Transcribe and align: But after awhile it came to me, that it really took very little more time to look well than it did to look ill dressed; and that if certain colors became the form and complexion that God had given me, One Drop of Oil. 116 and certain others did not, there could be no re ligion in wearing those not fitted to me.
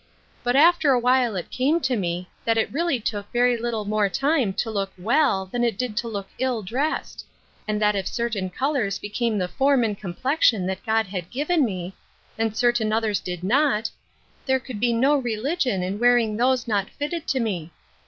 But 0.43 0.55
after 0.55 0.93
awhile 0.93 1.35
it 1.35 1.51
came 1.51 1.79
to 1.81 1.95
me, 1.95 2.27
that 2.43 2.57
it 2.57 2.71
really 2.73 2.99
took 2.99 3.31
very 3.31 3.55
little 3.55 3.85
more 3.85 4.09
time 4.09 4.51
to 4.53 4.71
look 4.71 4.91
well 4.97 5.45
than 5.45 5.63
it 5.63 5.77
did 5.77 5.95
to 5.97 6.07
look 6.07 6.27
ill 6.39 6.63
dressed; 6.63 7.23
and 7.67 7.79
that 7.79 7.95
if 7.95 8.07
certain 8.07 8.49
colors 8.49 8.97
became 8.97 9.37
the 9.37 9.47
form 9.47 9.83
and 9.83 9.95
complexion 9.95 10.65
that 10.65 10.83
God 10.83 11.05
had 11.05 11.29
given 11.29 11.63
me, 11.63 11.93
One 12.35 12.47
Drop 12.49 12.53
of 12.57 12.63
Oil. 12.63 12.85
116 12.85 12.87
and 12.87 12.91
certain 12.91 12.91
others 12.91 13.19
did 13.19 13.43
not, 13.47 13.91
there 14.47 14.59
could 14.59 14.79
be 14.79 14.91
no 14.91 15.15
re 15.17 15.37
ligion 15.37 15.83
in 15.83 15.99
wearing 15.99 16.35
those 16.35 16.67
not 16.67 16.89
fitted 16.89 17.27
to 17.27 17.39
me. 17.39 17.69